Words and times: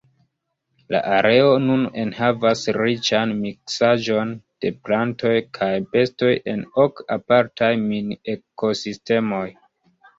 La 0.93 1.01
areo 1.17 1.51
nun 1.65 1.83
enhavas 2.03 2.63
riĉan 2.79 3.35
miksaĵon 3.43 4.33
de 4.65 4.73
plantoj 4.89 5.37
kaj 5.61 5.71
bestoj 5.95 6.35
en 6.57 6.69
ok 6.89 7.07
apartaj 7.21 7.75
mini-ekosistemoj. 7.89 9.49